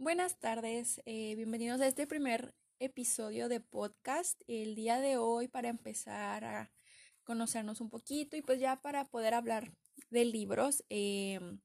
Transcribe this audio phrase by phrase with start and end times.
[0.00, 4.40] Buenas tardes, eh, bienvenidos a este primer episodio de podcast.
[4.46, 6.70] El día de hoy para empezar a
[7.24, 9.72] conocernos un poquito y pues ya para poder hablar
[10.10, 11.58] de libros, em,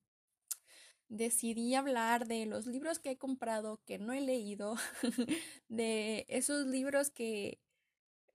[1.10, 4.78] decidí hablar de los libros que he comprado que no he leído,
[5.68, 7.60] de esos libros que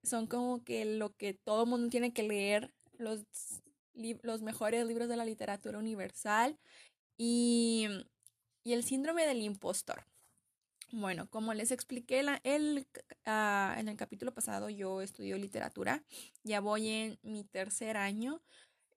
[0.05, 3.25] son como que lo que todo mundo tiene que leer, los,
[3.95, 6.57] los mejores libros de la literatura universal
[7.17, 7.89] y
[8.65, 10.05] y el síndrome del impostor.
[10.91, 12.87] Bueno, como les expliqué el,
[13.27, 16.03] ah, en el capítulo pasado, yo estudio literatura,
[16.45, 18.41] ya voy en mi tercer año,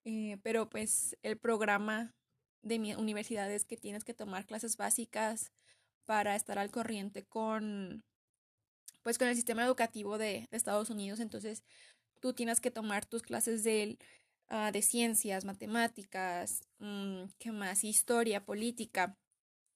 [0.05, 2.15] eh, pero pues el programa
[2.61, 5.51] de mi universidad es que tienes que tomar clases básicas
[6.05, 8.05] para estar al corriente con,
[9.03, 11.63] pues con el sistema educativo de, Estados Unidos, entonces
[12.21, 13.97] tú tienes que tomar tus clases de,
[14.47, 17.83] ah, de ciencias, matemáticas, mm, ¿qué más?
[17.83, 19.17] Historia, política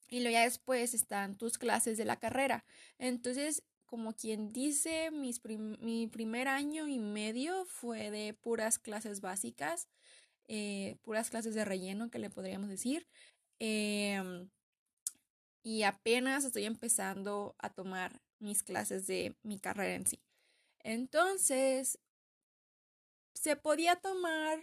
[0.10, 2.66] y luego ya después están tus clases de la carrera.
[3.00, 9.88] Entonces, como quien dice, mis mi primer año y medio fue de puras clases básicas,
[10.48, 13.08] eh, puras clases de relleno, que le podríamos decir.
[13.60, 14.50] Em,
[15.64, 20.22] y apenas estoy empezando a tomar mis clases de mi carrera en sí.
[20.80, 22.00] Entonces,
[23.34, 24.60] se podía tomar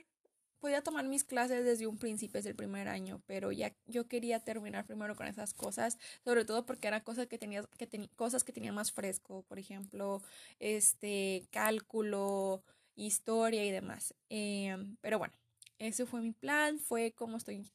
[0.62, 4.38] podía tomar mis clases desde un principio, desde el primer año, pero ya yo quería
[4.38, 8.52] terminar primero con esas cosas, sobre todo porque eran cosas que tenía, que cosas que
[8.52, 10.22] tenía más fresco, por ejemplo,
[10.60, 12.62] este, cálculo,
[12.94, 14.14] historia y demás.
[14.28, 15.34] Em, pero bueno,
[15.78, 17.68] ese fue mi plan, fue como estoy,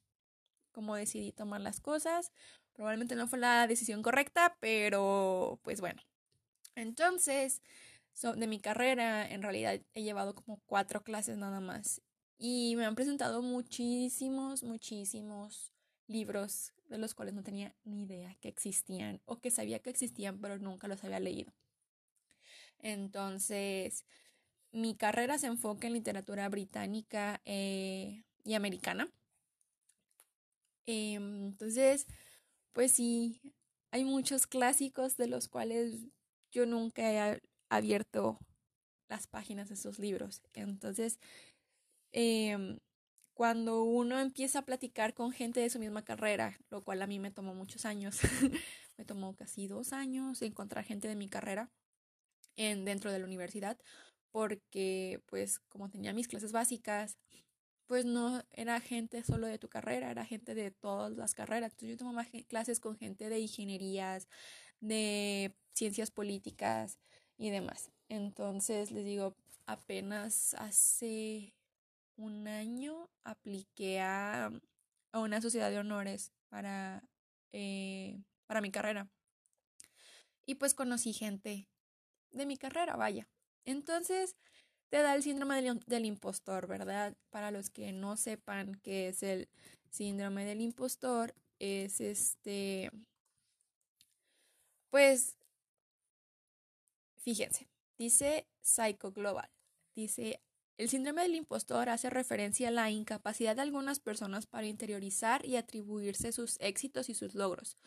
[0.72, 2.32] como decidí tomar las cosas.
[2.72, 6.02] Probablemente no fue la decisión correcta, pero pues bueno.
[6.76, 7.62] Entonces,
[8.36, 12.02] de mi carrera, en realidad he llevado como cuatro clases nada más
[12.38, 15.74] y me han presentado muchísimos, muchísimos
[16.08, 20.40] libros de los cuales no tenía ni idea que existían o que sabía que existían
[20.40, 21.54] pero nunca los había leído.
[22.80, 24.06] Entonces,
[24.72, 29.10] mi carrera se enfoca en literatura británica eh, y americana.
[30.86, 32.08] Em, entonces,
[32.74, 33.42] pues sí,
[33.92, 36.08] hay muchos clásicos de los cuales
[36.52, 38.40] yo nunca he abierto
[39.10, 40.42] las páginas de esos libros.
[40.54, 41.20] Entonces,
[42.12, 42.80] Em,
[43.34, 47.20] cuando uno empieza a platicar con gente de su misma carrera, lo cual a mí
[47.20, 48.20] me tomó muchos años,
[48.98, 51.70] me tomó casi dos años encontrar gente de mi carrera
[52.56, 53.78] en, dentro de la universidad,
[54.32, 57.18] porque pues como tenía mis clases básicas,
[57.88, 61.72] pues no era gente solo de tu carrera, era gente de todas las carreras.
[61.72, 64.28] Entonces yo tomaba clases con gente de ingenierías,
[64.82, 67.00] de ciencias políticas
[67.38, 67.92] y demás.
[68.10, 69.36] Entonces les digo,
[69.66, 71.54] apenas hace
[72.18, 74.52] un año apliqué a,
[75.14, 77.04] una sociedad de honores para,
[77.54, 79.08] eh, para mi carrera.
[80.46, 81.68] Y pues conocí gente
[82.32, 83.28] de mi carrera, vaya.
[83.66, 84.36] Entonces
[84.90, 87.16] te da el síndrome del, del, impostor, ¿verdad?
[87.30, 89.50] Para los que no sepan qué es el
[89.90, 92.92] síndrome del impostor, es este,
[94.90, 95.38] pues,
[97.18, 97.68] fíjense,
[97.98, 99.50] dice Psycho Global,
[99.96, 100.42] dice
[100.78, 105.56] el síndrome del impostor hace referencia a la incapacidad de algunas personas para interiorizar y
[105.56, 107.78] atribuirse sus éxitos y sus logros.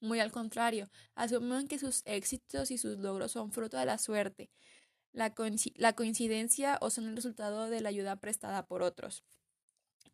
[0.00, 4.50] Muy al contrario, asumen que sus éxitos y sus logros son fruto de la suerte,
[5.12, 5.32] la,
[5.94, 9.24] coincidencia o son el resultado de la ayuda prestada por otros.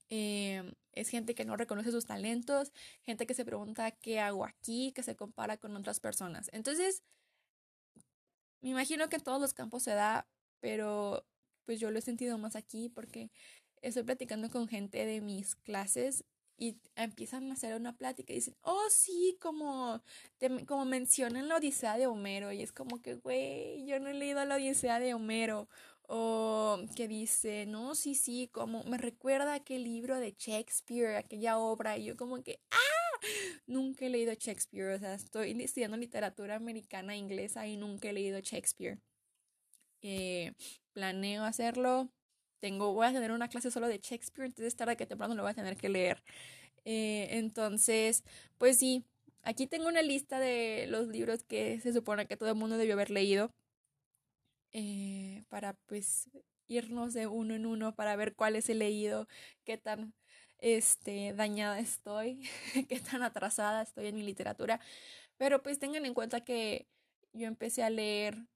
[0.08, 2.72] Em, es gente que no reconoce sus talentos,
[3.02, 6.50] gente que se pregunta qué hago aquí, que se compara con otras personas.
[6.52, 7.02] Entonces,
[8.60, 10.26] me imagino que en todos los campos se da,
[10.60, 11.24] pero
[11.66, 13.30] pues yo lo he sentido más aquí porque
[13.82, 16.24] estoy platicando con gente de mis clases
[16.58, 20.02] y empiezan a hacer una plática y dicen, oh sí, como,
[20.66, 24.42] como mencionan la Odisea de Homero y es como que, güey, yo no he leído
[24.44, 25.68] la Odisea de Homero
[26.08, 31.98] o que dice, no, sí, sí, como me recuerda aquel libro de Shakespeare, aquella obra
[31.98, 33.20] y yo como que, ah,
[33.66, 38.12] nunca he leído Shakespeare, o sea, estoy estudiando literatura americana e inglesa y nunca he
[38.12, 38.98] leído Shakespeare.
[40.02, 40.52] Eh,
[40.96, 42.08] planeo hacerlo.
[42.58, 45.50] Tengo, voy a tener una clase solo de Shakespeare, entonces tarde que temprano lo voy
[45.52, 46.22] a tener que leer.
[46.86, 48.24] Eh, entonces,
[48.58, 49.04] pues sí,
[49.42, 52.94] aquí tengo una lista de los libros que se supone que todo el mundo debió
[52.94, 53.50] haber leído.
[54.72, 56.30] Eh, para pues
[56.68, 59.28] irnos de uno en uno para ver cuáles he leído,
[59.64, 60.14] qué tan
[60.58, 62.48] este, dañada estoy,
[62.88, 64.80] qué tan atrasada estoy en mi literatura.
[65.36, 66.88] Pero pues tengan en cuenta que
[67.34, 68.46] yo empecé a leer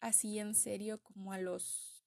[0.00, 2.04] así en serio como a los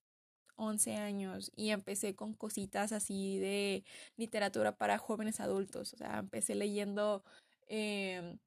[0.55, 3.83] 11 años y empecé con cositas así de
[4.17, 5.93] literatura para jóvenes adultos.
[5.93, 7.23] O sea, empecé leyendo
[7.67, 8.39] em,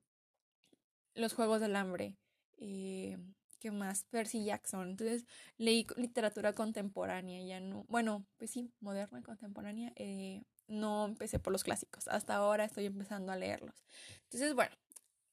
[1.15, 2.17] Los Juegos del Hambre.
[2.59, 3.19] Eh,
[3.59, 4.05] ¿Qué más?
[4.05, 4.91] Percy Jackson.
[4.91, 5.27] Entonces
[5.57, 7.85] leí literatura contemporánea, ya no.
[7.89, 9.93] Bueno, pues sí, moderna, contemporánea.
[9.97, 12.09] Eh, no empecé por los clásicos.
[12.09, 13.85] Hasta ahora estoy empezando a leerlos.
[14.25, 14.77] Entonces, bueno,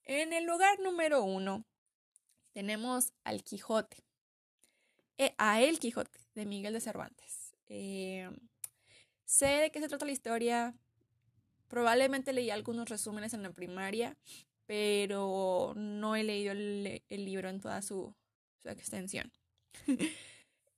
[0.04, 1.66] en el lugar número uno
[2.54, 3.98] tenemos al Quijote.
[5.18, 7.54] Eh, a El Quijote, de Miguel de Cervantes.
[7.68, 8.30] Eh,
[9.26, 10.76] sé de qué se trata la historia.
[11.68, 14.18] Probablemente leí algunos resúmenes en la primaria,
[14.66, 18.16] pero no he leído el, libro en toda su,
[18.64, 19.32] extensión.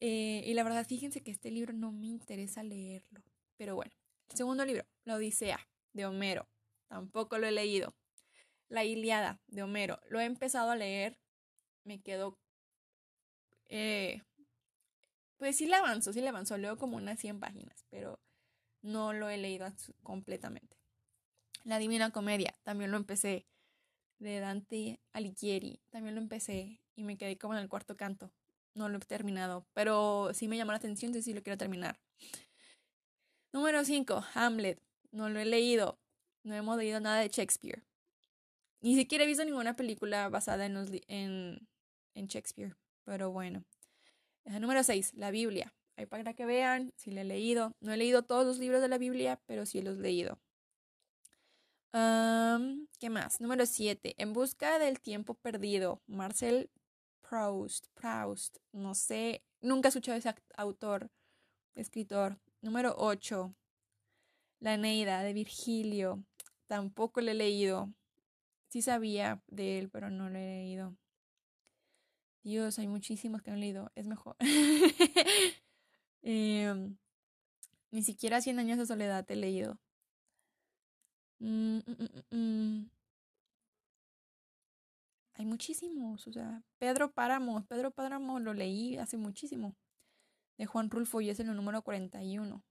[0.01, 3.23] Eh, y la verdad, fíjense que este libro no me interesa leerlo.
[3.55, 3.93] Pero bueno,
[4.29, 5.57] el segundo libro, La Odisea,
[5.93, 6.47] de Homero.
[6.89, 7.95] Tampoco lo he leído.
[8.67, 9.99] La Iliada, de Homero.
[10.09, 11.17] Lo he empezado a leer.
[11.85, 12.37] Me quedo...
[13.69, 14.21] Eh,
[15.37, 16.57] pues sí le avanzo, sí le avanzo.
[16.57, 18.19] Leo como unas 100 páginas, pero
[18.81, 19.65] no lo he leído
[20.03, 20.77] completamente.
[21.63, 23.47] La Divina Comedia, también lo empecé.
[24.19, 28.31] De Dante Alighieri, también lo empecé y me quedé como en el cuarto canto.
[28.73, 31.99] No lo he terminado, pero sí me llamó la atención, entonces sí lo quiero terminar.
[33.51, 34.81] Número 5, Hamlet.
[35.11, 35.97] No lo he leído.
[36.43, 37.83] No hemos leído nada de Shakespeare.
[38.81, 40.77] Ni siquiera he visto ninguna película basada en,
[41.07, 41.67] en,
[42.15, 42.75] en Shakespeare.
[43.03, 43.63] Pero bueno.
[44.45, 45.73] Número 6, la Biblia.
[45.95, 47.75] Ahí para que vean si lo he leído.
[47.79, 50.39] No he leído todos los libros de la Biblia, pero sí los he leído.
[52.99, 53.39] ¿Qué más?
[53.39, 54.15] Número 7.
[54.17, 56.01] En busca del tiempo perdido.
[56.07, 56.69] Marcel
[57.21, 57.87] Proust.
[57.93, 58.57] Proust.
[58.73, 59.43] No sé.
[59.61, 61.09] Nunca he escuchado ese autor,
[61.73, 62.37] escritor.
[62.61, 63.55] Número 8.
[64.59, 66.25] La Eneida de Virgilio.
[66.67, 67.93] Tampoco lo he leído.
[68.67, 70.97] Sí sabía de él, pero no lo he leído.
[72.45, 73.91] Dios, hay muchísimos que no he leído.
[73.95, 74.35] Es mejor.
[76.21, 76.97] Em,
[77.91, 79.79] ni siquiera Cien años de soledad he leído.
[81.39, 82.89] Mm, mm, mm,
[85.33, 89.75] hay muchísimos, o sea, Pedro Páramo, Pedro Páramo lo leí hace muchísimo,
[90.57, 92.63] de Juan Rulfo y es el número 41.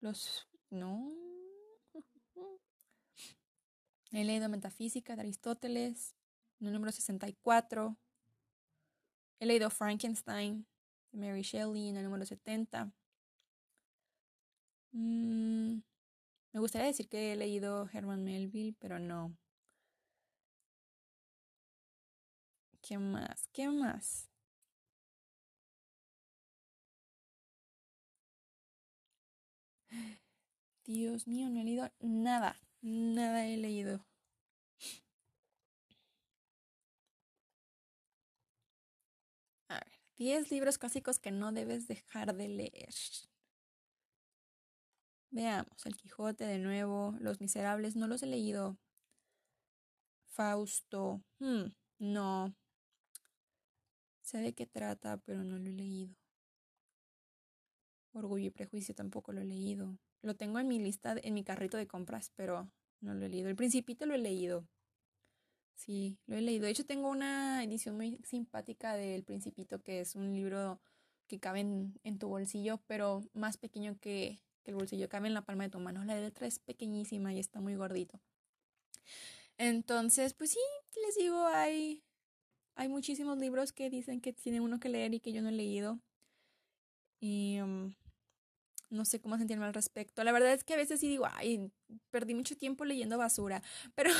[0.00, 0.46] Los...
[0.70, 1.29] No.
[4.12, 6.16] He leído Metafísica de Aristóteles,
[6.60, 7.96] el número 64.
[9.38, 10.66] He leído Frankenstein
[11.12, 12.92] de Mary Shelley en el número 70.
[14.92, 15.80] Mm,
[16.52, 19.36] me gustaría decir que he leído Herman Melville, pero no.
[22.82, 23.46] ¿Qué más?
[23.52, 24.28] ¿Qué más?
[30.84, 32.56] Dios mío, no he leído nada.
[32.82, 34.04] Nada he leído.
[39.68, 42.94] A ver, 10 libros clásicos que no debes dejar de leer.
[45.32, 48.78] Veamos, El Quijote de nuevo, Los Miserables, no los he leído.
[50.28, 51.66] Fausto, hmm,
[51.98, 52.54] no.
[54.22, 56.19] Sé de qué trata, pero no lo he leído.
[58.12, 59.96] Orgullo y Prejuicio tampoco lo he leído.
[60.22, 62.70] Lo tengo en mi lista, en mi carrito de compras, pero
[63.00, 63.48] no lo he leído.
[63.48, 64.66] El Principito lo he leído.
[65.74, 66.64] Sí, lo he leído.
[66.64, 70.80] De hecho, tengo una edición muy simpática del Principito, que es un libro
[71.26, 75.64] que cabe en, tu bolsillo, pero más pequeño que, el bolsillo, cabe en la palma
[75.64, 76.04] de tu mano.
[76.04, 78.20] La letra es pequeñísima y está muy gordito.
[79.56, 80.58] Entonces, pues sí,
[81.06, 82.02] les digo, hay,
[82.74, 85.52] hay muchísimos libros que dicen que tiene uno que leer y que yo no he
[85.52, 85.98] leído.
[87.20, 87.94] Y um,
[88.90, 90.22] no sé cómo sentirme al respecto.
[90.24, 91.70] La verdad es que a veces sí digo, ay,
[92.10, 93.62] perdí mucho tiempo leyendo basura,
[93.94, 94.10] pero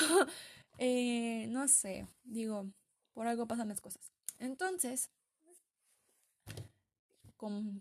[0.79, 2.71] eh, no sé, digo,
[3.13, 4.13] por algo pasan las cosas.
[4.39, 5.11] Entonces,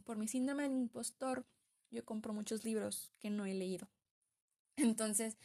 [0.04, 1.46] por mi síndrome del impostor,
[1.92, 3.90] yo compro muchos libros que no he leído.
[4.78, 5.38] Entonces,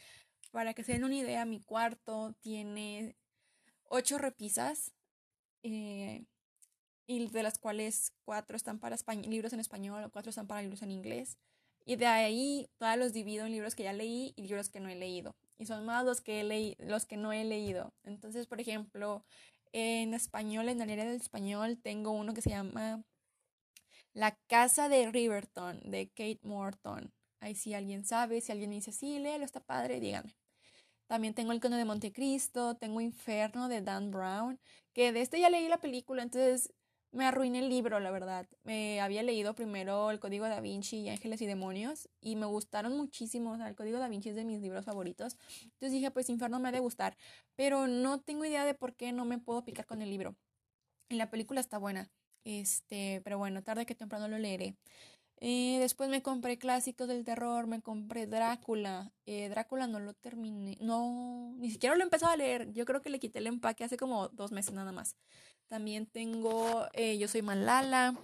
[0.51, 3.15] para que se den una idea, mi cuarto tiene
[3.83, 4.93] ocho repisas.
[5.63, 6.25] Eh,
[7.07, 8.97] y de las cuales cuatro están para
[9.27, 11.37] libros en español, cuatro están para libros en inglés.
[11.85, 14.89] Y de ahí todos los divido en libros que ya leí y libros que no
[14.89, 15.35] he leído.
[15.57, 17.93] Y son más los que, he los que no he leído.
[18.03, 19.23] Entonces, por ejemplo,
[19.71, 23.03] en español, en el área del español, tengo uno que se llama
[24.13, 27.13] La Casa de Riverton, de Kate Morton.
[27.39, 30.35] Ahí si alguien sabe, si alguien dice, sí, léelo, está padre, díganme.
[31.07, 34.59] También tengo El Conde de Montecristo, tengo Inferno de Dan Brown,
[34.93, 36.73] que de este ya leí la película, entonces
[37.15, 38.45] me arruiné el libro, la verdad.
[38.63, 42.95] Me había leído primero El Código da Vinci y Ángeles y Demonios y me gustaron
[42.97, 43.55] muchísimo.
[43.55, 45.37] el Código da Vinci es de mis libros favoritos.
[45.63, 47.17] Entonces dije, pues Inferno me ha de gustar.
[47.55, 50.35] Pero no tengo idea de por qué no me puedo picar con el libro.
[51.09, 52.09] Y la película está buena.
[52.43, 54.75] Este, pero bueno, tarde que temprano lo leeré.
[55.41, 59.11] Eh, después me compré clásicos del terror, me compré Drácula.
[59.25, 62.71] Eh, Drácula no lo terminé, no, ni siquiera lo he empezado a leer.
[62.73, 65.15] Yo creo que le quité el empaque hace como dos meses nada más.
[65.67, 68.15] También tengo eh, Yo Soy Malala.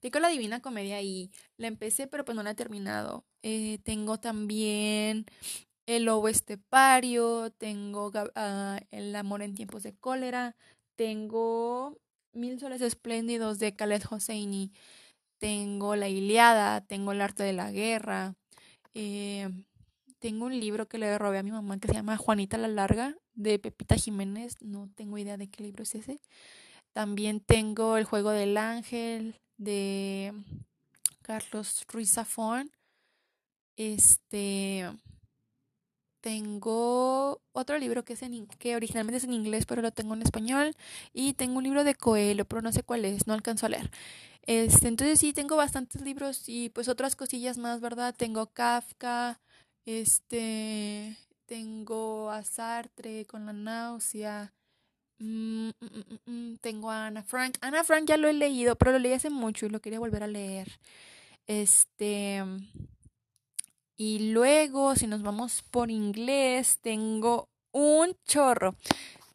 [0.00, 3.24] Tengo la Divina Comedia y la empecé, pero pues no la he terminado.
[3.84, 5.26] tengo también
[5.86, 7.50] El Lobo Estepario.
[7.50, 10.56] Tengo ah, El Amor en Tiempos de Cólera.
[10.96, 11.98] Tengo
[12.32, 14.72] Mil Soles Espléndidos de Khaled Hosseini
[15.40, 18.34] tengo la Iliada, tengo el arte de la guerra,
[18.94, 19.48] eh,
[20.20, 23.16] tengo un libro que le robé a mi mamá que se llama Juanita la Larga
[23.42, 26.20] de Pepita Jiménez, no tengo idea de qué libro es ese.
[26.92, 30.32] También tengo El juego del ángel de
[31.22, 32.70] Carlos Ruiz Zafón.
[33.76, 34.86] Este
[36.20, 40.22] tengo otro libro que es en que originalmente es en inglés, pero lo tengo en
[40.22, 40.76] español
[41.14, 43.90] y tengo un libro de Coelho, pero no sé cuál es, no alcanzo a leer.
[44.42, 48.14] Este, entonces sí, tengo bastantes libros y pues otras cosillas más, ¿verdad?
[48.16, 49.40] Tengo Kafka,
[49.86, 51.16] este,
[51.50, 54.54] tengo a Sartre con la náusea,
[55.18, 57.58] mm, mm, mm, tengo a Ana Frank.
[57.60, 60.22] Ana Frank ya lo he leído, pero lo leí hace mucho y lo quería volver
[60.22, 60.78] a leer.
[61.48, 62.40] Este,
[63.96, 68.76] y luego, si nos vamos por inglés, tengo un chorro.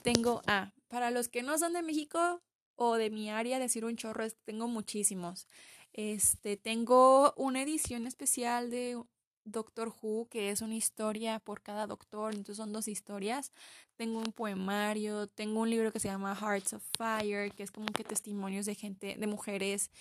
[0.02, 2.42] Tengo, ah, para los que no son de México,
[2.78, 5.48] o de mi área, decir un chorro, tengo muchísimos.
[5.92, 9.04] Este, tengo una edición especial de
[9.46, 13.52] Doctor Who, que es una historia por cada doctor, entonces son dos historias.
[13.96, 17.88] Tengo un poemario, tengo un libro que se llama Hearts of Fire, que es como
[17.88, 19.92] que testimonios de gente, de mujeres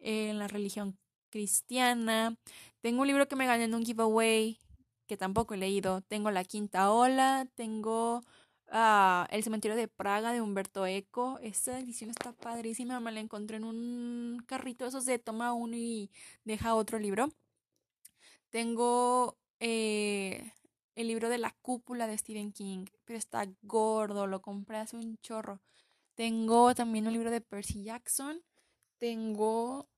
[0.00, 0.98] en la religión
[1.30, 2.36] cristiana.
[2.80, 4.58] Tengo un libro que me gané en un giveaway,
[5.06, 6.00] que tampoco he leído.
[6.02, 8.22] Tengo La Quinta Ola, tengo
[8.76, 11.38] Ah, el cementerio de Praga de Humberto Eco.
[11.42, 12.98] Esta edición está padrísima.
[13.00, 16.10] Me la encontré en un carrito esos de toma uno y
[16.44, 17.28] deja otro libro.
[18.54, 20.52] Tengo eh,
[20.94, 25.18] el libro de La cúpula de Stephen King, pero está gordo, lo compré hace un
[25.18, 25.60] chorro.
[26.14, 28.44] Tengo también un libro de Percy Jackson.
[28.98, 29.88] Tengo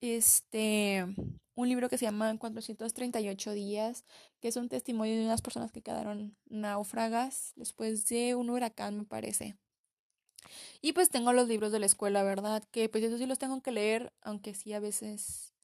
[0.00, 1.06] este
[1.54, 4.04] un libro que se llama 438 días,
[4.40, 9.04] que es un testimonio de unas personas que quedaron náufragas después de un huracán, me
[9.04, 9.56] parece.
[10.82, 12.64] Y pues tengo los libros de la escuela, ¿verdad?
[12.72, 15.54] Que pues eso sí los tengo que leer, aunque sí a veces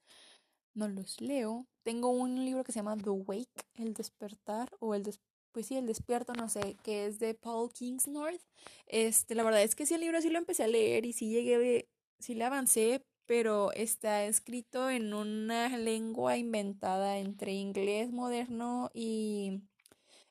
[0.74, 1.66] no los leo.
[1.82, 5.02] Tengo un libro que se llama The Wake, El despertar o el
[5.52, 8.40] pues sí, el despierto, no sé, que es de Paul Kingsnorth.
[8.86, 11.30] Este, la verdad es que sí el libro sí lo empecé a leer y sí
[11.30, 11.88] llegué,
[12.20, 19.62] sí le avancé, pero está escrito en una lengua inventada entre inglés moderno y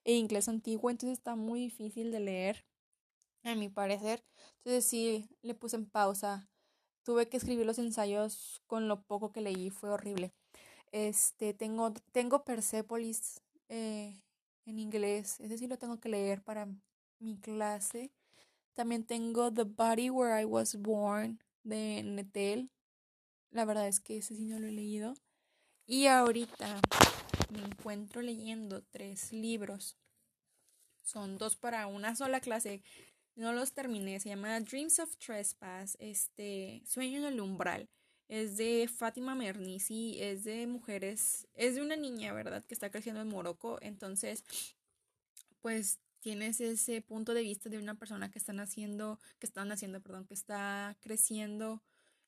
[0.06, 2.66] e inglés antiguo, entonces está muy difícil de leer,
[3.44, 4.24] a mi parecer.
[4.58, 6.50] Entonces sí, le puse en pausa.
[7.04, 10.34] Tuve que escribir los ensayos con lo poco que leí, fue horrible.
[10.92, 14.20] Este, tengo, tengo Persepolis eh,
[14.66, 16.68] en inglés, ese sí lo tengo que leer para
[17.20, 18.12] mi clase.
[18.74, 22.72] También tengo The Body Where I Was Born de Netel.
[23.52, 25.16] La verdad es que ese sí no lo he leído.
[25.86, 26.80] Y ahorita
[27.52, 29.98] me encuentro leyendo tres libros.
[31.04, 32.84] Son dos para una sola clase.
[33.36, 34.20] No los terminé.
[34.20, 35.98] Se llama Dreams of Trespass.
[36.00, 37.90] Este, Sueño en el umbral.
[38.30, 40.18] Es de Fátima Mernissi.
[40.22, 41.48] Es de mujeres.
[41.56, 42.64] Es de una niña, ¿verdad?
[42.64, 43.80] Que está creciendo en Morocco.
[43.82, 44.46] Entonces,
[45.62, 50.02] pues tienes ese punto de vista de una persona que están haciendo, que están haciendo,
[50.02, 51.82] perdón, que está creciendo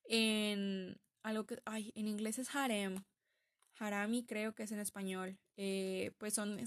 [0.05, 3.03] en algo que, ay, en inglés es harem,
[3.77, 6.60] harami creo que es en español, eh, pues son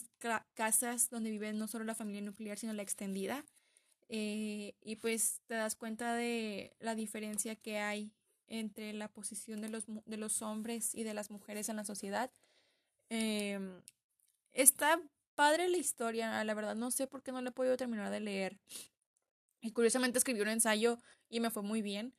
[0.55, 3.45] casas donde vive no solo la familia nuclear, sino la extendida.
[4.09, 8.13] Eh, y pues te das cuenta de la diferencia que hay
[8.49, 12.31] entre la posición de los, de los hombres y de las mujeres en la sociedad.
[13.09, 13.83] Em,
[14.53, 15.01] está
[15.35, 18.21] padre la historia, la verdad no sé por qué no la he podido terminar de
[18.21, 18.59] leer.
[19.61, 20.99] Y curiosamente escribí un ensayo
[21.29, 22.15] y me fue muy bien.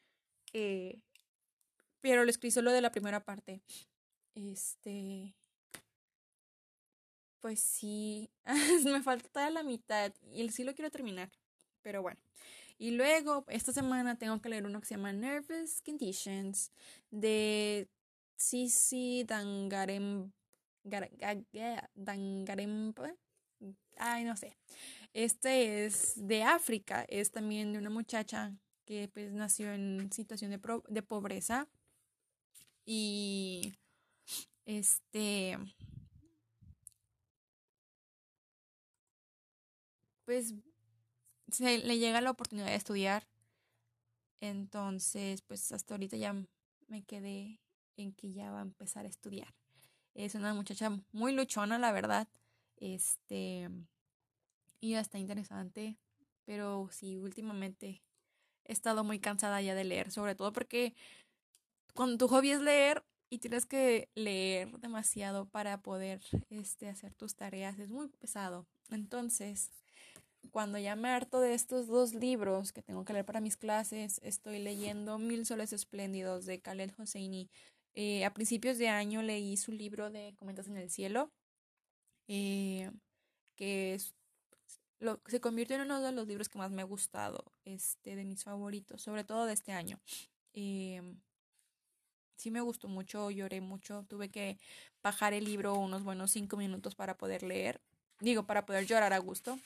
[0.54, 1.00] Eh,
[2.02, 3.62] pero lo escribí solo de la primera parte.
[4.36, 5.36] Este.
[7.40, 8.30] Pues sí,
[8.86, 11.32] me falta la mitad y sí lo quiero terminar,
[11.82, 12.20] pero bueno.
[12.78, 16.72] Y luego, esta semana tengo que leer uno que se llama Nervous Conditions
[17.10, 17.88] de
[18.36, 20.32] Sisi Dangarem.
[21.96, 23.16] Dangarempa.
[23.98, 24.58] Ay, no sé.
[25.14, 28.54] Este es de África, es también de una muchacha
[28.86, 31.68] que pues nació en situación de, de pobreza
[32.86, 33.74] y
[34.66, 35.58] este
[40.26, 40.54] pues
[41.56, 43.28] se le llega la oportunidad de estudiar
[44.42, 46.36] entonces pues hasta ahorita ya
[46.88, 47.60] me quedé
[47.98, 49.54] en que ya va a empezar a estudiar.
[50.14, 52.28] Es una muchacha muy luchona, la verdad.
[52.78, 53.70] Este,
[54.80, 55.98] y está interesante,
[56.46, 58.02] pero sí, últimamente
[58.66, 60.94] he estado muy cansada ya de leer, sobre todo porque
[61.94, 67.36] cuando tu hobby es leer y tienes que leer demasiado para poder este, hacer tus
[67.36, 68.66] tareas, es muy pesado.
[68.90, 69.72] Entonces,
[70.52, 74.20] cuando ya me harto de estos dos libros que tengo que leer para mis clases,
[74.24, 77.50] estoy leyendo Mil Soles Espléndidos de Khaled Hosseini.
[77.94, 81.32] Eh, a principios de año leí su libro de Comentas en el Cielo,
[82.28, 82.92] eh,
[83.56, 84.14] que es,
[85.00, 88.26] lo, se convirtió en uno de los libros que más me ha gustado, este, de
[88.26, 90.00] mis favoritos, sobre todo de este año.
[90.54, 91.02] Eh,
[92.36, 94.58] sí me gustó mucho, lloré mucho, tuve que
[95.02, 97.82] bajar el libro unos buenos cinco minutos para poder leer,
[98.20, 99.58] digo, para poder llorar a gusto.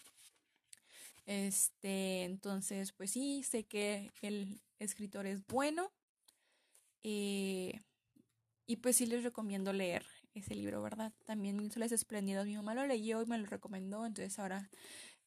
[1.29, 5.91] Este, entonces, pues sí, sé que el escritor es bueno.
[7.03, 7.83] Eh,
[8.65, 11.13] y pues sí les recomiendo leer ese libro, ¿verdad?
[11.25, 12.47] También Mil Soles Espléndidos.
[12.47, 14.71] Mi mamá lo leyó y me lo recomendó, entonces ahora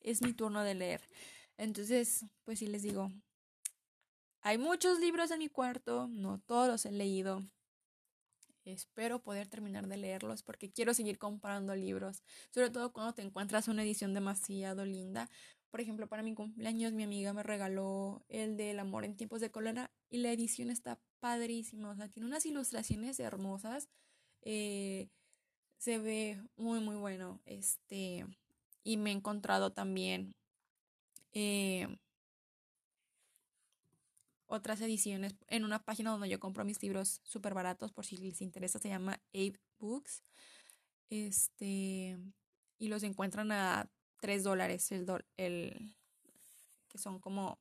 [0.00, 1.02] es mi turno de leer.
[1.56, 3.12] Entonces, pues sí les digo,
[4.40, 7.44] hay muchos libros en mi cuarto, no todos los he leído.
[8.64, 13.68] Espero poder terminar de leerlos porque quiero seguir comprando libros, sobre todo cuando te encuentras
[13.68, 15.28] una edición demasiado linda.
[15.72, 19.50] Por ejemplo, para mi cumpleaños mi amiga me regaló el del amor en tiempos de
[19.50, 23.88] cólera y la edición está padrísima, o sea, tiene unas ilustraciones hermosas,
[24.42, 25.08] eh,
[25.78, 28.26] se ve muy muy bueno, este,
[28.84, 30.34] y me he encontrado también
[31.32, 31.88] eh,
[34.44, 38.42] otras ediciones en una página donde yo compro mis libros súper baratos, por si les
[38.42, 40.22] interesa, se llama Ape Books.
[41.08, 42.18] Este,
[42.78, 43.90] y los encuentran a
[44.22, 45.04] 3 dólares el,
[45.36, 45.96] el,
[46.88, 47.58] que son como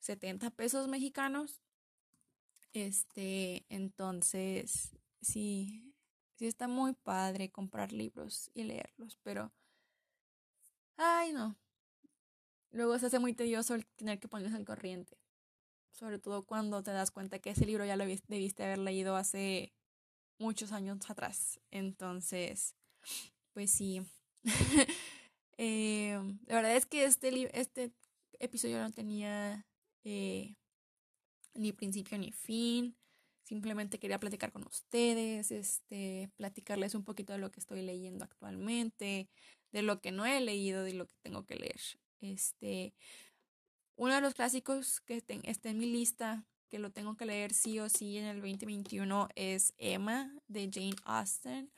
[0.00, 1.62] 70 pesos mexicanos.
[2.74, 4.90] Este, entonces,
[5.22, 5.94] sí,
[6.36, 9.50] sí está muy padre comprar libros y leerlos, pero,
[10.98, 11.56] ay no,
[12.70, 15.16] luego se hace muy tedioso el tener que ponerse al corriente
[15.92, 19.72] sobre todo cuando te das cuenta que ese libro ya lo debiste haber leído hace
[20.38, 21.60] muchos años atrás.
[21.70, 22.74] Entonces,
[23.52, 24.02] pues sí.
[25.62, 27.92] eh, la verdad es que este, este
[28.38, 29.66] episodio no tenía
[30.04, 30.56] eh,
[31.52, 32.96] ni principio ni fin.
[33.42, 39.28] Simplemente quería platicar con ustedes, este, platicarles un poquito de lo que estoy leyendo actualmente,
[39.70, 41.80] de lo que no he leído, de lo que tengo que leer.
[42.22, 42.94] Este,
[43.96, 47.80] uno de los clásicos que está en mi lista, que lo tengo que leer sí
[47.80, 51.70] o sí en el 2021, es Emma de Jane Austen.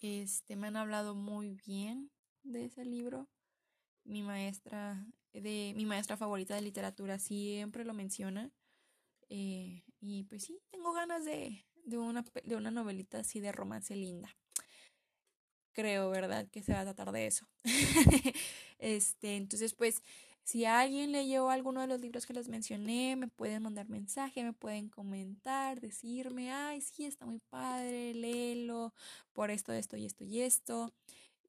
[0.00, 2.10] Este, me han hablado muy bien
[2.42, 3.28] de ese libro.
[4.04, 8.50] Mi maestra, de, mi maestra favorita de literatura siempre lo menciona.
[9.28, 13.94] Eh, y pues sí, tengo ganas de, de, una, de una novelita así de romance
[13.94, 14.36] linda.
[15.72, 16.48] Creo, ¿verdad?
[16.50, 17.48] Que se va a tratar de eso.
[18.78, 20.02] este, entonces, pues
[20.44, 24.52] si alguien leyó alguno de los libros que les mencioné, me pueden mandar mensaje, me
[24.52, 28.92] pueden comentar, decirme, ay, sí, está muy padre, léelo
[29.32, 30.92] por esto, esto y esto y esto.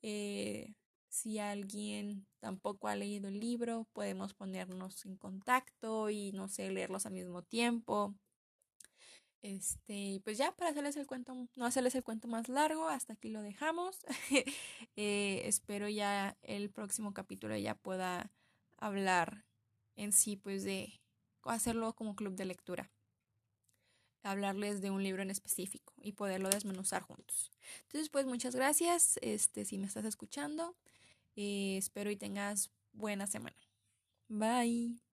[0.03, 0.73] Eh,
[1.13, 7.06] si alguien tampoco ha leído el libro, podemos ponernos en contacto y, no sé, leerlos
[7.06, 8.15] al mismo tiempo.
[9.43, 13.30] Este, pues ya para hacerles el cuento, no hacerles el cuento más largo, hasta aquí
[13.30, 13.99] lo dejamos.
[14.95, 18.32] Eh, espero ya el próximo capítulo ya pueda
[18.78, 19.45] hablar
[19.95, 20.99] en sí, pues de
[21.43, 22.91] hacerlo como club de lectura.
[24.23, 27.52] Hablarles de un libro en específico y poderlo desmenuzar juntos.
[27.84, 29.19] Entonces, pues muchas gracias.
[29.21, 30.76] Este, si me estás escuchando,
[31.36, 33.58] eh, espero y tengas buena semana.
[34.30, 35.12] Bye.